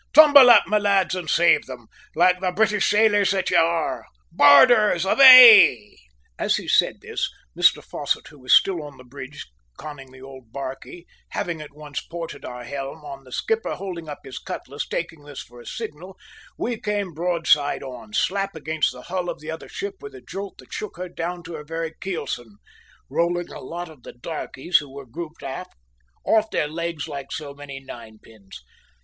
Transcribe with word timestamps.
Tumble 0.15 0.49
up, 0.49 0.63
my 0.65 0.79
lads, 0.79 1.13
and 1.13 1.29
save 1.29 1.67
them, 1.67 1.85
like 2.15 2.39
the 2.41 2.51
British 2.51 2.89
sailors 2.89 3.29
that 3.29 3.51
you 3.51 3.57
are! 3.57 4.07
Boarders, 4.31 5.05
away!" 5.05 5.95
As 6.39 6.55
he 6.55 6.67
said 6.67 6.95
this, 7.01 7.29
Mr 7.55 7.83
Fosset, 7.83 8.25
who 8.29 8.39
was 8.39 8.51
still 8.51 8.81
on 8.81 8.97
the 8.97 9.03
bridge 9.03 9.45
conning 9.77 10.11
the 10.11 10.19
old 10.23 10.51
barquey, 10.51 11.05
having 11.29 11.61
at 11.61 11.75
once 11.75 12.01
ported 12.01 12.43
our 12.43 12.63
helm, 12.63 13.05
on 13.05 13.23
the 13.25 13.31
skipper 13.31 13.75
holding 13.75 14.09
up 14.09 14.21
his 14.23 14.39
cutlass, 14.39 14.87
taking 14.87 15.23
this 15.23 15.43
for 15.43 15.61
a 15.61 15.67
signal, 15.67 16.17
we 16.57 16.79
came 16.79 17.13
broadside 17.13 17.83
on, 17.83 18.11
slap 18.11 18.55
against 18.55 18.91
the 18.91 19.03
hull 19.03 19.29
of 19.29 19.39
the 19.39 19.51
other 19.51 19.69
ship 19.69 19.97
with 20.01 20.15
a 20.15 20.21
jolt 20.21 20.57
that 20.57 20.73
shook 20.73 20.97
her 20.97 21.09
down 21.09 21.43
to 21.43 21.53
her 21.53 21.63
very 21.63 21.93
kelson, 22.01 22.57
rolling 23.07 23.51
a 23.51 23.59
lot 23.61 23.87
of 23.87 24.01
the 24.01 24.13
darkies, 24.13 24.77
who 24.79 24.91
were 24.91 25.05
grouped 25.05 25.43
aft, 25.43 25.73
off 26.25 26.49
their 26.49 26.67
legs 26.67 27.07
like 27.07 27.31
so 27.31 27.53
many 27.53 27.79
ninepins. 27.79 28.63